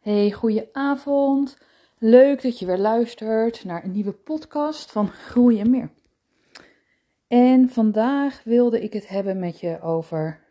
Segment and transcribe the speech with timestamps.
[0.00, 1.58] Hey, goeie avond.
[1.98, 5.90] Leuk dat je weer luistert naar een nieuwe podcast van Groei en Meer.
[7.26, 10.44] En vandaag wilde ik het hebben met je over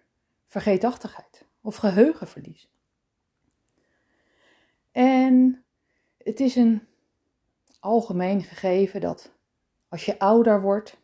[0.47, 2.69] vergeetachtigheid of geheugenverlies.
[4.91, 5.63] En
[6.17, 6.87] het is een
[7.79, 9.31] algemeen gegeven dat
[9.87, 10.97] als je ouder wordt,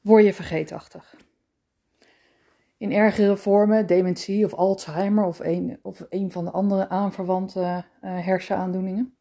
[0.00, 1.16] word je vergeetachtig
[2.78, 7.84] in ergere vormen, dementie of Alzheimer of een, of een van de andere aanverwante uh,
[8.00, 9.16] hersenaandoeningen.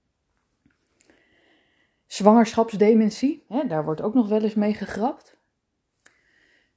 [2.05, 5.37] Zwangerschapsdementie, hè, daar wordt ook nog wel eens mee gegrapt.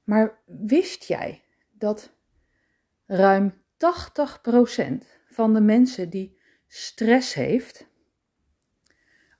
[0.03, 2.11] Maar wist jij dat
[3.05, 3.57] ruim 80%
[5.25, 6.37] van de mensen die
[6.67, 7.87] stress heeft,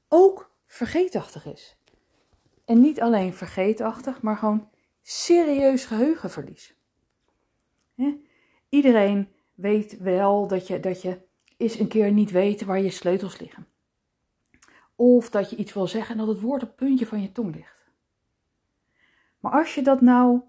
[0.07, 1.77] ook vergeetachtig is?
[2.65, 4.69] En niet alleen vergeetachtig, maar gewoon
[5.01, 6.80] serieus geheugenverlies.
[8.69, 11.21] Iedereen weet wel dat je, dat je
[11.57, 13.67] eens een keer niet weet waar je sleutels liggen.
[14.95, 17.31] Of dat je iets wil zeggen en dat het woord op het puntje van je
[17.31, 17.85] tong ligt.
[19.39, 20.41] Maar als je dat nou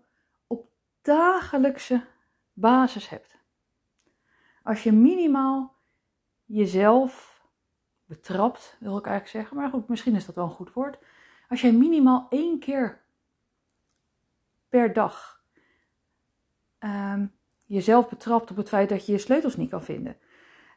[0.47, 0.71] op
[1.03, 2.05] dagelijkse
[2.53, 3.37] basis hebt.
[4.62, 5.75] Als je minimaal
[6.45, 7.43] jezelf
[8.05, 9.56] betrapt, wil ik eigenlijk zeggen.
[9.56, 10.99] Maar goed, misschien is dat wel een goed woord.
[11.49, 13.03] Als jij minimaal één keer
[14.69, 15.42] per dag
[16.84, 17.33] um,
[17.66, 20.16] jezelf betrapt op het feit dat je je sleutels niet kan vinden.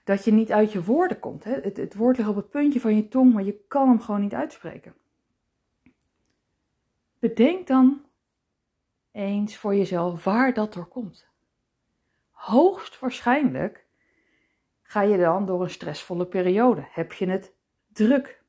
[0.04, 1.44] Dat je niet uit je woorden komt.
[1.44, 1.54] Hè?
[1.54, 4.22] Het, het woord ligt op het puntje van je tong, maar je kan hem gewoon
[4.22, 4.96] niet uitspreken.
[7.20, 8.06] Bedenk dan
[9.12, 11.28] eens voor jezelf waar dat door komt.
[12.32, 13.86] Hoogstwaarschijnlijk
[14.82, 16.88] ga je dan door een stressvolle periode.
[16.90, 17.54] Heb je het
[17.88, 18.44] druk?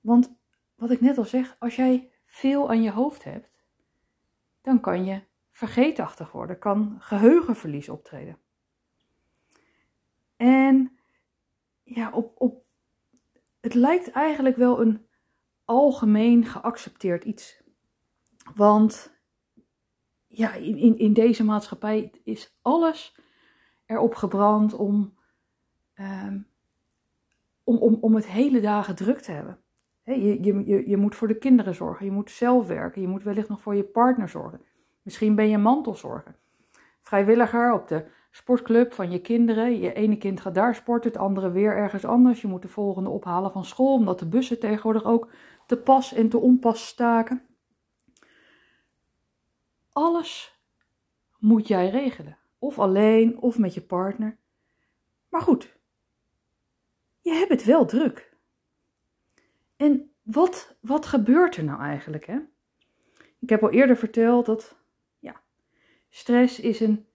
[0.00, 0.36] Want
[0.74, 3.52] wat ik net al zeg, als jij veel aan je hoofd hebt,
[4.62, 5.22] dan kan je
[5.58, 8.38] vergeetachtig worden, kan geheugenverlies optreden.
[10.36, 10.98] En
[11.82, 12.64] ja, op, op,
[13.60, 15.06] het lijkt eigenlijk wel een
[15.64, 17.62] algemeen geaccepteerd iets.
[18.54, 19.18] Want
[20.26, 23.20] ja, in, in, in deze maatschappij is alles
[23.86, 25.18] erop gebrand om,
[25.94, 26.46] um,
[27.64, 29.60] om, om, om het hele dagen druk te hebben.
[30.02, 33.22] je, je, je, je moet voor de kinderen zorgen, je moet zelf werken, je moet
[33.22, 34.60] wellicht nog voor je partner zorgen.
[35.08, 36.34] Misschien ben je mantelzorger.
[37.02, 39.78] Vrijwilliger op de sportclub van je kinderen.
[39.78, 42.40] Je ene kind gaat daar sporten, het andere weer ergens anders.
[42.40, 45.30] Je moet de volgende ophalen van school, omdat de bussen tegenwoordig ook
[45.66, 47.46] te pas en te onpas staken.
[49.92, 50.60] Alles
[51.38, 52.38] moet jij regelen.
[52.58, 54.36] Of alleen, of met je partner.
[55.28, 55.76] Maar goed,
[57.20, 58.36] je hebt het wel druk.
[59.76, 62.26] En wat, wat gebeurt er nou eigenlijk?
[62.26, 62.38] Hè?
[63.38, 64.77] Ik heb al eerder verteld dat
[66.08, 67.06] Stress is een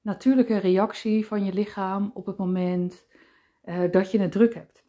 [0.00, 3.06] natuurlijke reactie van je lichaam op het moment
[3.64, 4.84] uh, dat je het druk hebt.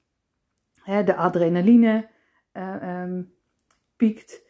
[0.76, 2.09] Hè, de adrenaline
[2.54, 3.34] uh, um,
[3.96, 4.48] piekt.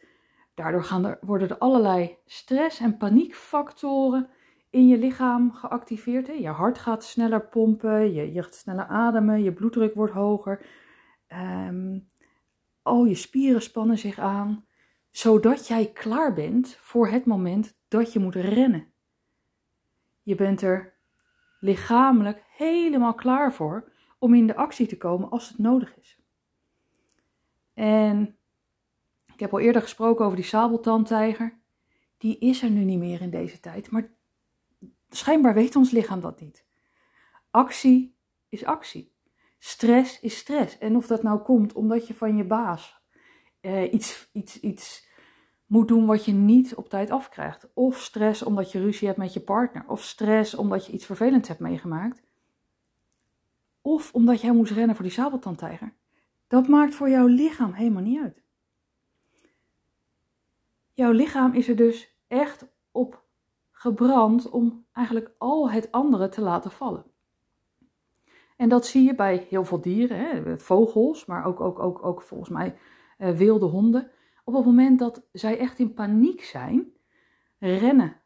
[0.54, 4.28] Daardoor gaan er, worden er allerlei stress- en paniekfactoren
[4.70, 6.26] in je lichaam geactiveerd.
[6.26, 10.66] Je hart gaat sneller pompen, je, gaat sneller ademen, je bloeddruk wordt hoger.
[11.68, 12.08] Um,
[12.82, 14.66] al je spieren spannen zich aan,
[15.10, 18.89] zodat jij klaar bent voor het moment dat je moet rennen.
[20.30, 20.94] Je bent er
[21.60, 26.20] lichamelijk helemaal klaar voor om in de actie te komen als het nodig is.
[27.74, 28.36] En
[29.34, 31.60] ik heb al eerder gesproken over die sabeltandtijger.
[32.18, 34.10] Die is er nu niet meer in deze tijd, maar
[35.08, 36.64] schijnbaar weet ons lichaam dat niet.
[37.50, 38.16] Actie
[38.48, 39.12] is actie.
[39.58, 40.78] Stress is stress.
[40.78, 43.00] En of dat nou komt omdat je van je baas
[43.60, 45.08] eh, iets, iets, iets
[45.70, 47.68] moet doen wat je niet op tijd afkrijgt.
[47.74, 49.84] Of stress omdat je ruzie hebt met je partner.
[49.86, 52.22] Of stress omdat je iets vervelends hebt meegemaakt.
[53.80, 55.92] Of omdat jij moest rennen voor die sabeltandtijger.
[56.46, 58.42] Dat maakt voor jouw lichaam helemaal niet uit.
[60.92, 63.24] Jouw lichaam is er dus echt op
[63.70, 67.04] gebrand om eigenlijk al het andere te laten vallen.
[68.56, 70.56] En dat zie je bij heel veel dieren, hè?
[70.58, 72.76] vogels, maar ook, ook, ook, ook volgens mij
[73.18, 74.10] uh, wilde honden.
[74.50, 76.92] Op het moment dat zij echt in paniek zijn,
[77.58, 78.16] rennen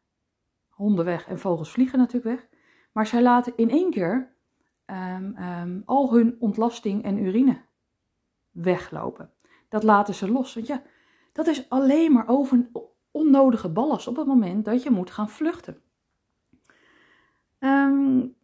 [0.69, 2.49] honden weg en vogels vliegen natuurlijk weg.
[2.93, 4.35] Maar zij laten in één keer
[4.87, 7.61] um, um, al hun ontlasting en urine
[8.51, 9.31] weglopen.
[9.69, 10.55] Dat laten ze los.
[10.55, 10.83] Want ja,
[11.33, 12.69] dat is alleen maar over
[13.11, 15.83] onnodige ballast op het moment dat je moet gaan vluchten.
[17.59, 18.37] Um,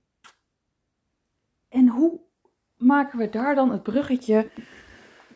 [1.69, 2.21] en hoe
[2.77, 4.51] maken we daar dan het bruggetje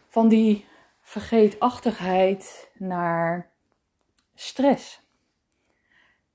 [0.08, 0.72] van die
[1.04, 3.52] vergeetachtigheid naar
[4.34, 5.02] stress.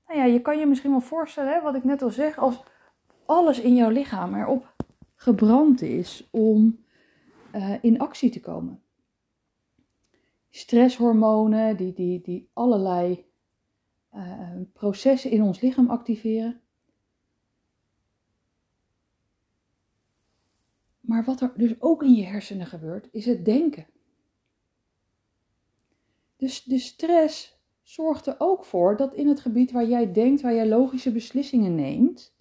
[0.06, 2.62] Nou ja, je kan je misschien wel voorstellen, hè, wat ik net al zeg, als
[3.26, 4.74] alles in jouw lichaam erop
[5.14, 6.84] gebrand is om
[7.54, 8.82] uh, in actie te komen.
[10.50, 13.24] Stresshormonen die, die, die allerlei
[14.14, 16.60] uh, processen in ons lichaam activeren.
[21.00, 23.86] Maar wat er dus ook in je hersenen gebeurt, is het denken.
[26.40, 30.54] Dus de stress zorgt er ook voor dat in het gebied waar jij denkt, waar
[30.54, 32.34] jij logische beslissingen neemt,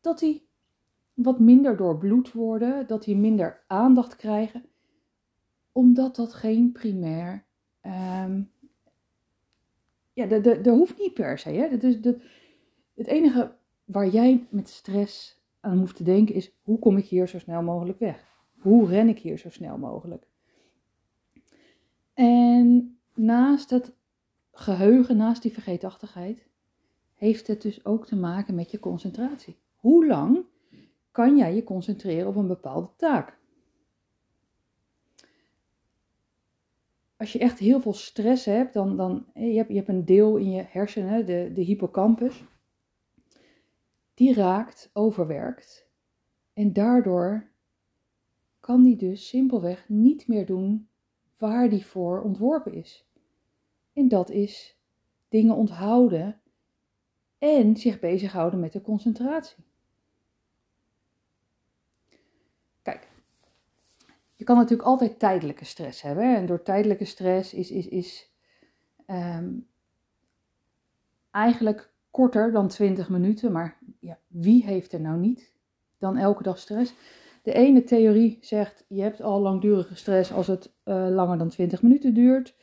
[0.00, 0.48] dat die
[1.14, 4.64] wat minder doorbloed worden, dat die minder aandacht krijgen,
[5.72, 7.44] omdat dat geen primair.
[7.82, 8.50] Um,
[10.12, 11.50] ja, dat hoeft niet per se.
[11.50, 11.68] Hè?
[11.68, 12.16] Dat is, dat,
[12.94, 17.28] het enige waar jij met stress aan hoeft te denken is: hoe kom ik hier
[17.28, 18.42] zo snel mogelijk weg?
[18.58, 20.26] Hoe ren ik hier zo snel mogelijk?
[22.14, 23.92] En naast het
[24.52, 26.46] geheugen, naast die vergeetachtigheid,
[27.14, 29.56] heeft het dus ook te maken met je concentratie.
[29.76, 30.44] Hoe lang
[31.10, 33.38] kan jij je concentreren op een bepaalde taak?
[37.16, 40.36] Als je echt heel veel stress hebt, dan, dan je hebt je hebt een deel
[40.36, 42.44] in je hersenen, de, de hippocampus,
[44.14, 45.86] die raakt, overwerkt.
[46.52, 47.48] En daardoor
[48.60, 50.88] kan die dus simpelweg niet meer doen
[51.48, 53.06] waar die voor ontworpen is.
[53.92, 54.78] En dat is
[55.28, 56.40] dingen onthouden
[57.38, 59.64] en zich bezighouden met de concentratie.
[62.82, 63.08] Kijk,
[64.34, 66.36] je kan natuurlijk altijd tijdelijke stress hebben.
[66.36, 68.30] En door tijdelijke stress is, is, is
[69.06, 69.66] um,
[71.30, 73.52] eigenlijk korter dan 20 minuten.
[73.52, 75.52] Maar ja, wie heeft er nou niet
[75.98, 76.94] dan elke dag stress?
[77.44, 81.82] De ene theorie zegt je hebt al langdurige stress als het uh, langer dan 20
[81.82, 82.56] minuten duurt.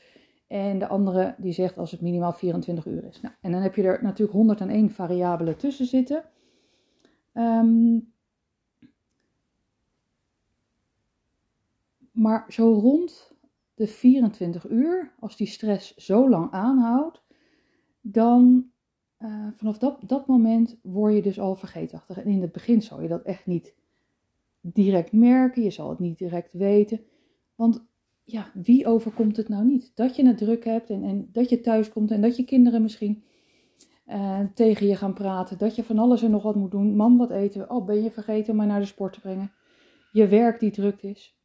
[0.48, 3.22] En de andere die zegt als het minimaal 24 uur is.
[3.22, 6.24] Nou, en dan heb je er natuurlijk 101 variabelen tussen zitten.
[7.34, 8.14] Um,
[12.12, 13.36] maar zo rond
[13.74, 17.24] de 24 uur, als die stress zo lang aanhoudt,
[18.02, 18.72] dan
[19.20, 22.18] uh, vanaf dat, dat moment word je dus al vergeetachtig.
[22.18, 23.80] En in het begin zal je dat echt niet
[24.62, 27.00] direct merken, je zal het niet direct weten.
[27.56, 27.86] Want
[28.24, 29.92] ja, wie overkomt het nou niet?
[29.96, 32.82] Dat je het druk hebt en, en dat je thuis komt en dat je kinderen
[32.82, 33.24] misschien
[34.08, 35.58] uh, tegen je gaan praten.
[35.58, 36.96] Dat je van alles en nog wat moet doen.
[36.96, 39.52] Mam, wat eten Oh, ben je vergeten om mij naar de sport te brengen?
[40.12, 41.40] Je werk die druk is.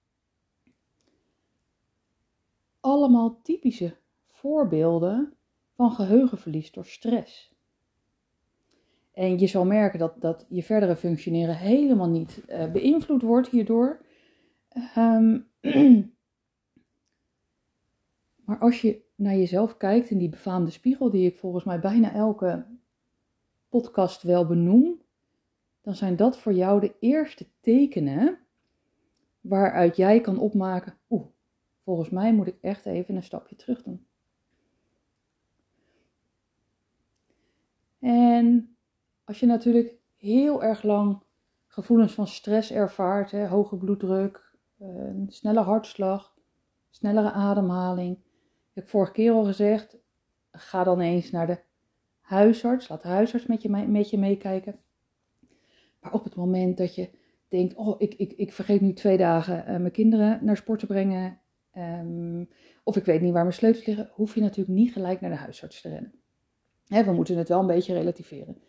[2.80, 3.96] Allemaal typische
[4.26, 5.32] voorbeelden
[5.74, 7.55] van geheugenverlies door stress.
[9.16, 14.04] En je zal merken dat, dat je verdere functioneren helemaal niet uh, beïnvloed wordt hierdoor.
[14.96, 15.46] Um,
[18.46, 22.12] Maar als je naar jezelf kijkt in die befaamde spiegel, die ik volgens mij bijna
[22.12, 22.66] elke
[23.68, 25.00] podcast wel benoem,
[25.80, 28.38] dan zijn dat voor jou de eerste tekenen
[29.40, 31.26] waaruit jij kan opmaken: oeh,
[31.84, 34.06] volgens mij moet ik echt even een stapje terug doen.
[37.98, 38.75] En
[39.26, 41.22] als je natuurlijk heel erg lang
[41.66, 46.34] gevoelens van stress ervaart, hè, hoge bloeddruk, een snelle hartslag,
[46.90, 48.16] snellere ademhaling,
[48.68, 49.96] ik heb vorige keer al gezegd,
[50.52, 51.58] ga dan eens naar de
[52.20, 52.88] huisarts.
[52.88, 54.78] Laat de huisarts met je, met je meekijken.
[56.00, 57.10] Maar op het moment dat je
[57.48, 60.86] denkt, oh, ik, ik, ik vergeet nu twee dagen uh, mijn kinderen naar sport te
[60.86, 61.40] brengen.
[61.76, 62.48] Um,
[62.84, 65.36] of ik weet niet waar mijn sleutels liggen, hoef je natuurlijk niet gelijk naar de
[65.36, 66.12] huisarts te rennen.
[66.86, 68.62] Hè, we moeten het wel een beetje relativeren.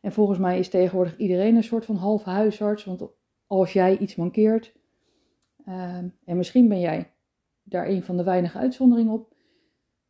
[0.00, 2.84] En volgens mij is tegenwoordig iedereen een soort van halve huisarts.
[2.84, 3.02] Want
[3.46, 4.72] als jij iets mankeert,
[5.68, 7.12] um, en misschien ben jij
[7.62, 9.34] daar een van de weinige uitzonderingen op,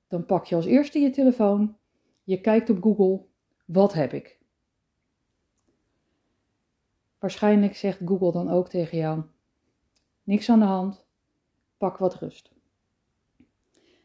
[0.09, 1.76] dan pak je als eerste je telefoon,
[2.25, 3.25] je kijkt op Google,
[3.64, 4.38] wat heb ik?
[7.18, 9.23] Waarschijnlijk zegt Google dan ook tegen jou,
[10.23, 11.07] niks aan de hand,
[11.76, 12.52] pak wat rust.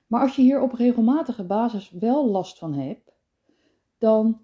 [0.07, 3.11] Maar als je hier op regelmatige basis wel last van hebt,
[3.97, 4.41] dan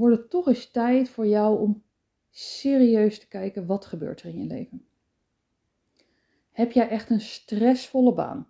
[0.00, 1.82] wordt het toch eens tijd voor jou om
[2.30, 4.84] serieus te kijken wat gebeurt er in je leven.
[6.50, 8.48] Heb jij echt een stressvolle baan?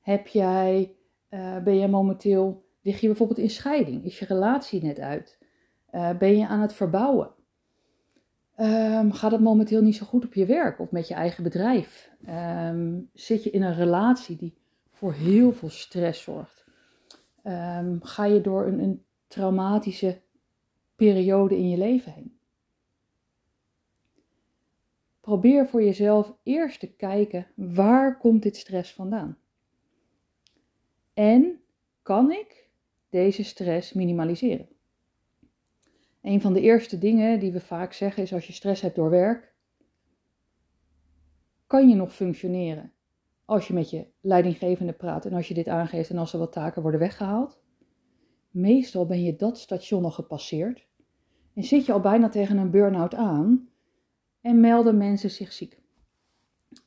[0.00, 0.94] Heb jij,
[1.30, 4.04] uh, ben je momenteel, lig je bijvoorbeeld in scheiding?
[4.04, 5.38] Is je relatie net uit?
[5.92, 7.30] Uh, ben je aan het verbouwen?
[8.56, 12.10] Um, gaat het momenteel niet zo goed op je werk of met je eigen bedrijf?
[12.28, 14.58] Um, zit je in een relatie die
[14.90, 16.64] voor heel veel stress zorgt?
[17.44, 20.20] Um, ga je door een, een traumatische
[20.96, 22.38] periode in je leven heen?
[25.20, 29.38] Probeer voor jezelf eerst te kijken waar komt dit stress vandaan?
[31.14, 31.60] En
[32.02, 32.68] kan ik
[33.08, 34.68] deze stress minimaliseren?
[36.22, 39.10] Een van de eerste dingen die we vaak zeggen is als je stress hebt door
[39.10, 39.54] werk,
[41.66, 42.92] kan je nog functioneren
[43.44, 46.52] als je met je leidinggevende praat en als je dit aangeeft en als er wat
[46.52, 47.60] taken worden weggehaald?
[48.50, 50.86] Meestal ben je dat station al gepasseerd
[51.54, 53.68] en zit je al bijna tegen een burn-out aan
[54.40, 55.78] en melden mensen zich ziek.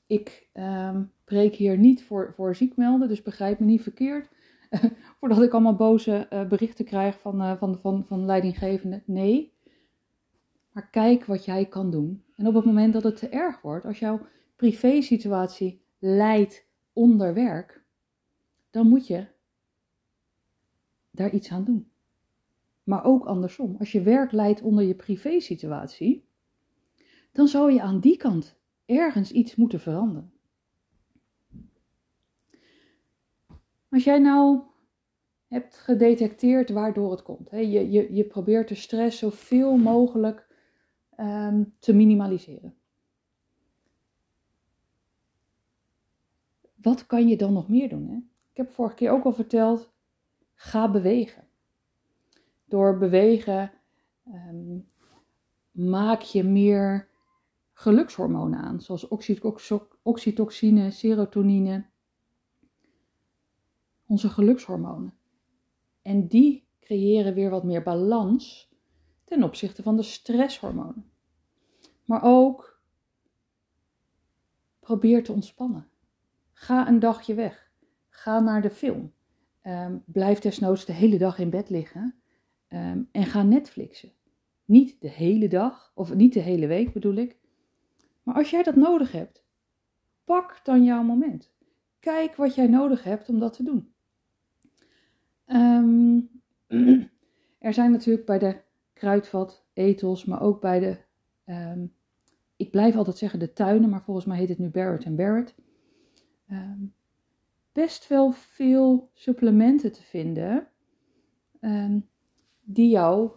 [0.07, 4.29] Ik um, preek hier niet voor, voor ziek melden, dus begrijp me niet verkeerd.
[5.19, 9.03] Voordat ik allemaal boze uh, berichten krijg van, uh, van, van, van leidinggevenden.
[9.05, 9.53] Nee.
[10.71, 12.23] Maar kijk wat jij kan doen.
[12.35, 14.19] En op het moment dat het te erg wordt, als jouw
[14.55, 17.83] privésituatie leidt onder werk,
[18.71, 19.25] dan moet je
[21.13, 21.91] daar iets aan doen.
[22.83, 23.75] Maar ook andersom.
[23.79, 26.25] Als je werk leidt onder je privésituatie,
[27.31, 30.31] dan zou je aan die kant ergens iets moeten veranderen.
[33.89, 34.61] Als jij nou
[35.47, 40.47] hebt gedetecteerd waardoor het komt, hè, je, je, je probeert de stress zoveel mogelijk
[41.19, 42.75] um, te minimaliseren.
[46.75, 48.07] Wat kan je dan nog meer doen?
[48.07, 48.15] Hè?
[48.51, 49.93] Ik heb vorige keer ook al verteld,
[50.63, 51.47] ga bewegen.
[52.65, 53.71] Door bewegen
[54.27, 54.89] um,
[55.71, 57.09] maak je meer
[57.73, 59.07] gelukshormonen aan, zoals
[60.03, 61.85] oxytocine, serotonine,
[64.05, 65.13] onze gelukshormonen.
[66.01, 68.71] En die creëren weer wat meer balans
[69.23, 71.11] ten opzichte van de stresshormonen.
[72.05, 72.81] Maar ook
[74.79, 75.89] probeer te ontspannen.
[76.51, 77.71] Ga een dagje weg.
[78.09, 79.13] Ga naar de film.
[79.63, 82.15] Um, blijf desnoods de hele dag in bed liggen
[82.69, 84.11] um, en ga Netflixen.
[84.65, 87.37] Niet de hele dag, of niet de hele week bedoel ik.
[88.23, 89.43] Maar als jij dat nodig hebt,
[90.23, 91.51] pak dan jouw moment.
[91.99, 93.93] Kijk wat jij nodig hebt om dat te doen.
[95.47, 96.29] Um,
[97.67, 98.61] er zijn natuurlijk bij de
[98.93, 100.97] kruidvat, etels, maar ook bij de,
[102.55, 105.55] ik blijf altijd zeggen de tuinen, maar volgens mij heet het nu Barrett Barrett.
[107.73, 110.67] Best wel veel supplementen te vinden
[112.61, 113.31] die jou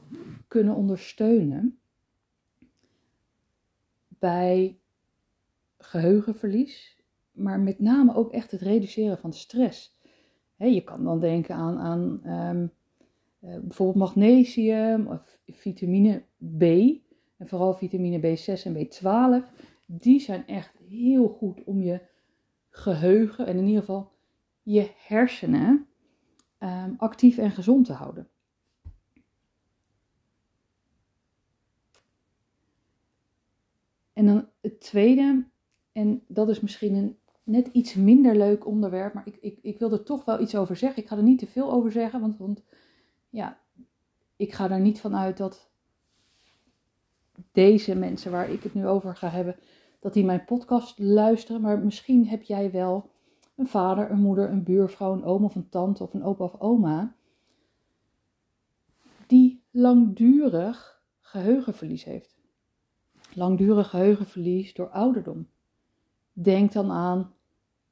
[0.48, 1.78] kunnen ondersteunen
[4.08, 4.78] bij
[5.78, 6.98] geheugenverlies,
[7.32, 9.96] maar met name ook echt het reduceren van stress
[10.56, 12.72] je kan dan denken aan, aan um,
[13.40, 16.22] uh, bijvoorbeeld magnesium of vitamine
[16.58, 16.62] B.
[17.36, 19.50] En vooral vitamine B6 en B12.
[19.86, 22.00] Die zijn echt heel goed om je
[22.68, 24.12] geheugen en in ieder geval
[24.66, 25.86] je hersenen
[26.60, 28.28] um, actief en gezond te houden.
[34.12, 35.44] En dan het tweede,
[35.92, 39.92] en dat is misschien een net iets minder leuk onderwerp, maar ik, ik, ik wil
[39.92, 41.02] er toch wel iets over zeggen.
[41.02, 42.62] Ik ga er niet te veel over zeggen, want, want
[43.30, 43.60] ja,
[44.36, 45.70] ik ga er niet van uit dat
[47.52, 49.56] deze mensen waar ik het nu over ga hebben,
[50.00, 51.60] dat die mijn podcast luisteren.
[51.60, 53.10] Maar misschien heb jij wel
[53.56, 56.60] een vader, een moeder, een buurvrouw, een oom of een tante of een opa of
[56.60, 57.14] oma,
[59.26, 62.36] die langdurig geheugenverlies heeft.
[63.34, 65.48] Langdurig geheugenverlies door ouderdom.
[66.32, 67.34] Denk dan aan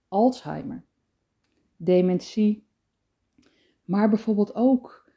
[0.09, 0.85] Alzheimer,
[1.77, 2.67] dementie,
[3.85, 5.11] maar bijvoorbeeld ook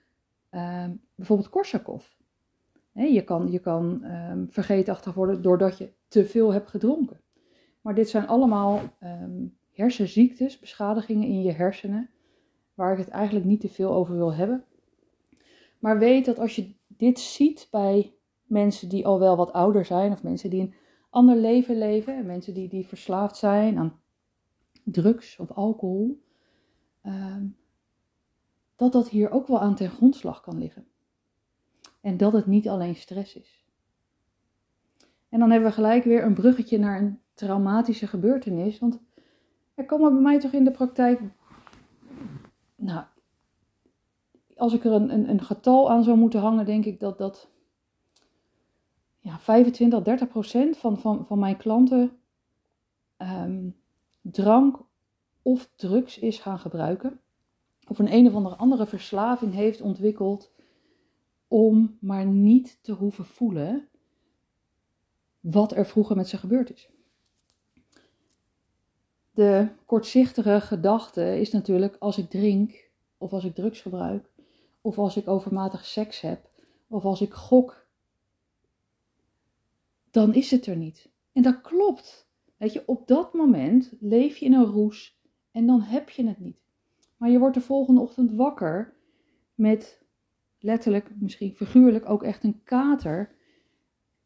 [0.51, 0.85] uh,
[1.15, 2.17] bijvoorbeeld Korsakoff.
[2.91, 7.21] je kan, je kan um, vergeetachtig worden doordat je te veel hebt gedronken.
[7.81, 12.09] Maar dit zijn allemaal um, hersenziektes, beschadigingen in je hersenen,
[12.73, 14.63] waar ik het eigenlijk niet te veel over wil hebben.
[15.79, 20.11] Maar weet dat als je dit ziet bij mensen die al wel wat ouder zijn,
[20.11, 20.73] of mensen die een
[21.09, 23.99] ander leven leven, mensen die, die verslaafd zijn aan
[24.83, 26.21] drugs of alcohol,
[27.01, 27.45] ehm,
[28.75, 30.87] dat dat hier ook wel aan ten grondslag kan liggen.
[32.01, 33.65] En dat het niet alleen stress is.
[35.29, 38.79] En dan hebben we gelijk weer een bruggetje naar een traumatische gebeurtenis.
[38.79, 38.99] Want
[39.77, 41.21] er komen bij mij toch in de praktijk.
[42.75, 43.05] Nou,
[44.55, 47.49] als ik er een, een, een getal aan zou moeten hangen, denk ik dat dat.
[49.19, 52.19] Ja, 25, 30 procent van, van, van mijn klanten
[53.17, 53.75] um,
[54.21, 54.79] drank
[55.41, 57.19] of drugs is gaan gebruiken.
[57.87, 60.51] Of een een of andere andere verslaving heeft ontwikkeld
[61.47, 63.87] om maar niet te hoeven voelen
[65.39, 66.89] wat er vroeger met ze gebeurd is.
[69.37, 74.29] De kortzichtige gedachte is natuurlijk als ik drink, of als ik drugs gebruik,
[74.81, 76.49] of als ik overmatig seks heb,
[76.87, 77.87] of als ik gok,
[80.11, 81.09] dan is het er niet.
[81.33, 82.29] En dat klopt.
[82.57, 85.19] Weet je, op dat moment leef je in een roes
[85.51, 86.59] en dan heb je het niet.
[87.17, 88.93] Maar je wordt de volgende ochtend wakker
[89.55, 90.01] met
[90.59, 93.35] letterlijk, misschien figuurlijk ook echt een kater.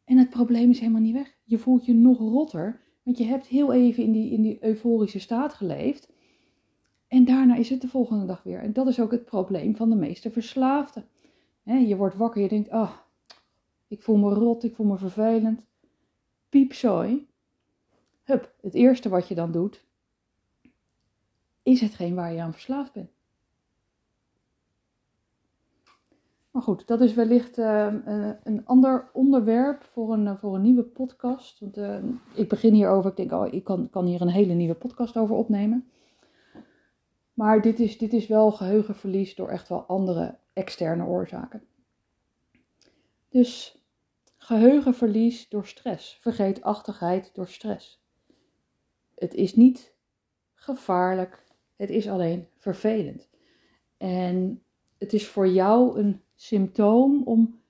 [0.04, 1.36] En het probleem is helemaal niet weg.
[1.44, 5.20] Je voelt je nog rotter, want je hebt heel even in die, in die euforische
[5.20, 6.08] staat geleefd.
[7.08, 8.58] En daarna is het de volgende dag weer.
[8.58, 11.08] En dat is ook het probleem van de meeste verslaafden.
[11.62, 12.92] je wordt wakker, je denkt, ah,
[13.88, 15.60] ik voel me rot, ik voel me vervelend.
[16.48, 17.26] Piepzooi.
[18.22, 19.84] Hup, het eerste wat je dan doet,
[21.62, 23.10] is hetgeen waar je aan verslaafd bent.
[26.52, 27.94] Maar goed, dat is wellicht uh,
[28.42, 31.60] een ander onderwerp voor een, voor een nieuwe podcast.
[31.60, 31.98] Want uh,
[32.34, 35.36] ik begin hierover, ik denk, oh, ik kan, kan hier een hele nieuwe podcast over
[35.36, 35.90] opnemen.
[37.34, 41.62] Maar dit is, dit is wel geheugenverlies door echt wel andere externe oorzaken.
[43.28, 43.82] Dus
[44.36, 48.02] geheugenverlies door stress, vergeetachtigheid door stress.
[49.14, 49.94] Het is niet
[50.54, 51.44] gevaarlijk,
[51.76, 53.28] het is alleen vervelend.
[53.96, 54.62] En
[54.98, 57.60] het is voor jou een symptoom om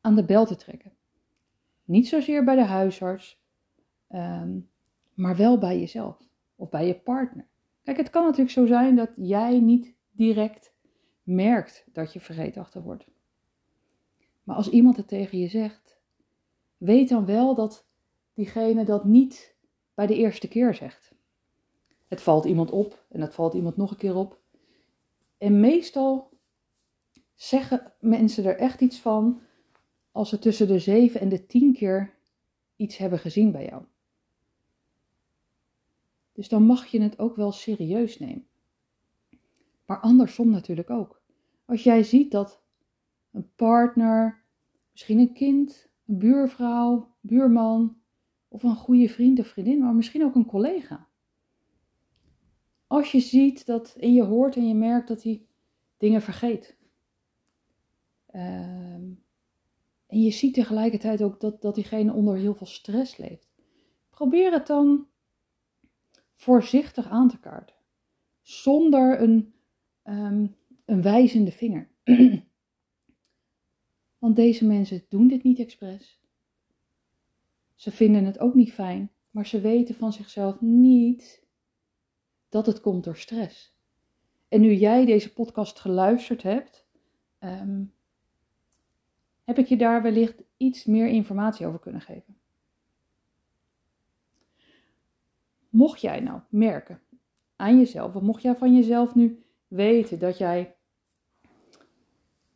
[0.00, 0.92] aan de bel te trekken.
[1.84, 3.42] Niet zozeer bij de huisarts,
[4.06, 4.58] ehm,
[5.14, 6.18] maar wel bij jezelf
[6.56, 7.46] of bij je partner.
[7.82, 10.72] Kijk, het kan natuurlijk zo zijn dat jij niet direct
[11.22, 13.06] merkt dat je vergeetachtig wordt.
[14.42, 15.98] Maar als iemand het tegen je zegt,
[16.76, 17.86] weet dan wel dat
[18.34, 19.56] diegene dat niet
[19.94, 21.14] bij de eerste keer zegt.
[22.08, 24.40] Het valt iemand op en het valt iemand nog een keer op.
[25.38, 26.32] En meestal
[27.34, 29.40] zeggen mensen er echt iets van
[30.12, 32.14] als ze tussen de zeven en de tien keer
[32.76, 33.84] iets hebben gezien bij jou.
[36.32, 38.46] Dus dan mag je het ook wel serieus nemen.
[39.86, 41.22] Maar andersom natuurlijk ook.
[41.64, 42.62] Als jij ziet dat
[43.30, 44.42] een partner,
[44.92, 47.96] misschien een kind, een buurvrouw, buurman
[48.48, 51.08] of een goede vriend of vriendin, maar misschien ook een collega.
[52.86, 55.46] Als je ziet dat en je hoort en je merkt dat hij
[55.96, 56.76] dingen vergeet.
[58.34, 59.12] Ehm,
[60.06, 63.48] en je ziet tegelijkertijd ook dat, dat diegene onder heel veel stress leeft.
[64.10, 65.06] Probeer het dan
[66.32, 67.76] voorzichtig aan te kaarten.
[68.42, 69.54] Zonder een,
[70.04, 71.90] um, een wijzende vinger.
[74.18, 76.20] Want deze mensen doen dit niet expres.
[77.74, 81.46] Ze vinden het ook niet fijn, maar ze weten van zichzelf niet
[82.48, 83.76] dat het komt door stress.
[84.48, 86.86] En nu jij deze podcast geluisterd hebt,
[87.40, 87.93] um,
[89.44, 92.36] heb ik je daar wellicht iets meer informatie over kunnen geven.
[95.68, 97.02] Mocht jij nou merken
[97.56, 100.76] aan jezelf, of mocht jij van jezelf nu weten dat jij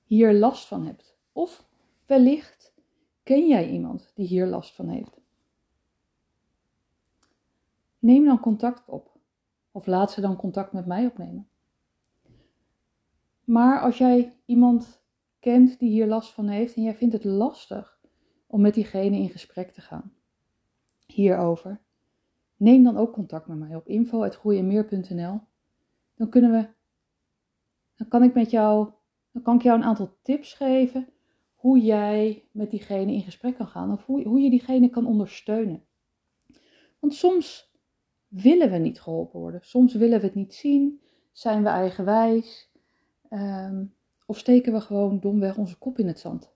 [0.04, 1.68] hier last van hebt, of
[2.06, 2.74] wellicht
[3.22, 5.20] ken jij iemand die hier last van heeft,
[7.98, 9.16] neem dan contact op,
[9.70, 11.48] of laat ze dan contact met mij opnemen.
[13.44, 15.02] Maar als jij iemand
[15.48, 17.98] kent die hier last van heeft en jij vindt het lastig
[18.46, 20.12] om met diegene in gesprek te gaan
[21.12, 21.80] hierover,
[22.56, 25.40] neem dan ook contact met mij op info.groeienmeer.nl.
[26.14, 26.68] Dan kunnen we,
[27.96, 28.90] dan kan ik met jou,
[29.32, 31.08] dan kan ik jou een aantal tips geven
[31.54, 35.84] hoe jij met diegene in gesprek kan gaan of hoe, je diegene kan ondersteunen.
[36.98, 37.72] Want soms
[38.28, 41.00] willen we niet geholpen worden, soms willen we het niet zien,
[41.32, 42.70] zijn we eigenwijs
[43.30, 43.94] um,
[44.28, 46.50] of steken we gewoon domweg onze kop in het zand.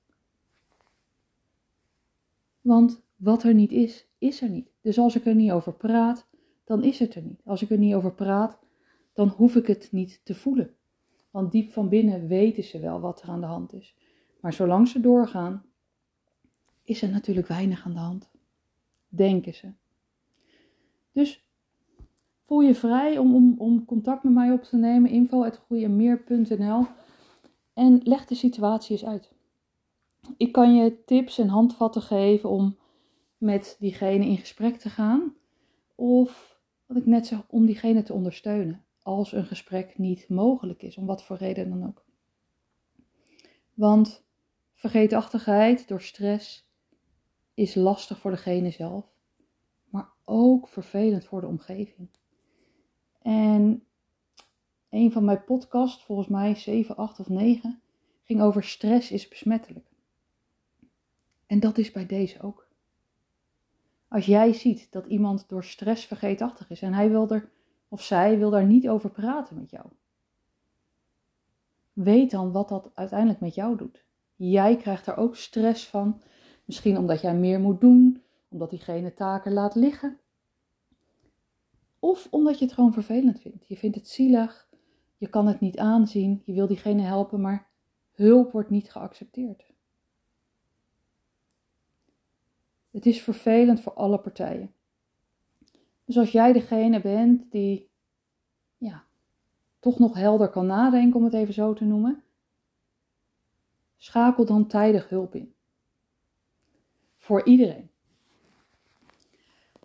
[2.61, 4.71] Want wat er niet is, is er niet.
[4.81, 6.27] Dus als ik er niet over praat,
[6.65, 7.41] dan is het er niet.
[7.45, 8.59] Als ik er niet over praat,
[9.13, 10.75] dan hoef ik het niet te voelen.
[11.31, 13.97] Want diep van binnen weten ze wel wat er aan de hand is.
[14.41, 15.65] Maar zolang ze doorgaan,
[16.83, 18.31] is er natuurlijk weinig aan de hand.
[19.09, 19.73] Denken ze.
[21.13, 21.47] Dus
[22.47, 25.11] voel je vrij om, om, om contact met mij op te nemen.
[25.11, 26.87] info.goeiemeer.nl
[27.75, 29.33] En leg de situatie eens uit.
[30.37, 32.79] Ik kan je tips en handvatten geven om
[33.37, 35.37] met diegene in gesprek te gaan.
[35.95, 38.85] Of wat ik net zeg, om diegene te ondersteunen.
[39.03, 42.05] Als een gesprek niet mogelijk is, om wat voor reden dan ook.
[43.75, 44.25] Want
[44.75, 46.71] vergeetachtigheid door stress
[47.55, 49.07] is lastig voor degene zelf,
[49.85, 52.09] maar ook vervelend voor de omgeving.
[53.23, 53.87] En
[54.93, 57.81] een van mijn podcasts, volgens mij 7, 8 of 9,
[58.23, 59.87] ging over stress is besmettelijk.
[61.47, 62.69] En dat is bij deze ook.
[64.09, 67.51] Als jij ziet dat iemand door stress vergeetachtig is en hij wil er
[67.89, 69.87] of zij wil daar niet over praten met jou.
[71.93, 74.05] Weet dan wat dat uiteindelijk met jou doet.
[74.37, 76.21] Jij krijgt er ook stress van.
[76.65, 80.19] Misschien omdat jij meer moet doen, omdat diegene taken laat liggen.
[81.99, 83.69] Of omdat je het gewoon vervelend vindt.
[83.69, 84.71] Je vindt het zielig,
[85.23, 87.69] je kan het niet aanzien, je wil diegene helpen, maar
[88.13, 89.65] Hulp wordt niet geaccepteerd.
[92.91, 94.75] Het is vervelend voor alle partijen.
[96.05, 97.91] Dus als jij degene bent die
[98.77, 99.05] ja,
[99.79, 102.23] toch nog helder kan nadenken, om het even zo te noemen,
[103.97, 105.55] schakel dan tijdig hulp in.
[107.17, 107.91] Voor iedereen.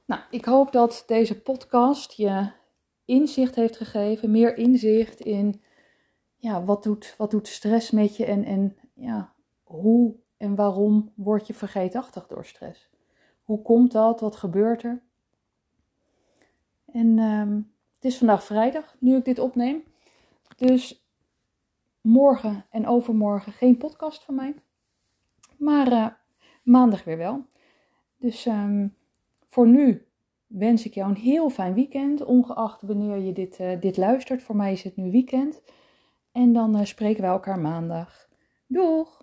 [0.05, 2.51] Nou, ik hoop dat deze podcast je
[3.07, 5.61] inzicht heeft gegeven, meer inzicht in
[6.35, 11.47] ja, wat, doet, wat doet stress met je en, en ja, hoe en waarom word
[11.47, 12.89] je vergeetachtig door stress.
[13.43, 14.19] Hoe komt dat?
[14.19, 15.01] Wat gebeurt er?
[16.85, 17.55] En ehm,
[17.95, 19.83] het is vandaag vrijdag, nu ik dit opneem.
[20.57, 21.05] Dus
[22.01, 24.55] morgen en overmorgen geen podcast van mij.
[25.57, 26.07] Maar uh,
[26.63, 27.45] maandag weer wel.
[28.17, 28.95] Dus um,
[29.47, 30.06] voor nu
[30.47, 32.23] wens ik jou een heel fijn weekend.
[32.23, 34.43] Ongeacht wanneer je dit, uh, dit luistert.
[34.43, 35.61] Voor mij is het nu weekend.
[36.31, 38.27] En dan uh, spreken we elkaar maandag.
[38.67, 39.16] Doeg!